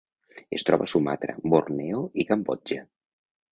Es 0.57 0.63
troba 0.69 0.87
a 0.89 0.91
Sumatra, 0.93 1.35
Borneo 1.55 2.01
i 2.25 2.27
Cambodja. 2.33 2.83